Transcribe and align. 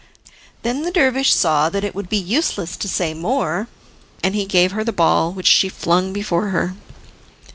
Then 0.63 0.81
the 0.81 0.89
dervish 0.89 1.31
said 1.31 1.69
that 1.73 1.83
it 1.83 1.93
was 1.93 2.07
useless 2.11 2.75
to 2.75 2.87
say 2.89 3.13
more, 3.13 3.67
and 4.23 4.33
he 4.33 4.45
gave 4.47 4.71
her 4.71 4.83
the 4.83 4.91
ball, 4.91 5.31
which 5.31 5.45
she 5.45 5.69
flung 5.69 6.11
before 6.11 6.47
her. 6.47 6.73